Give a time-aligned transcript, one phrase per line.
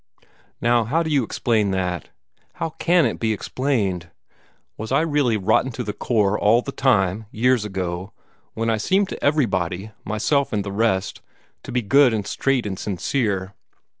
[0.59, 2.09] Now, how do you explain that?
[2.53, 4.09] How can it be explained?
[4.75, 8.11] Was I really rotten to the core all the time, years ago,
[8.55, 11.21] when I seemed to everybody, myself and the rest,
[11.61, 13.53] to be good and straight and sincere?